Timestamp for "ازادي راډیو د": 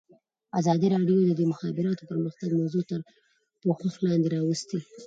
0.59-1.31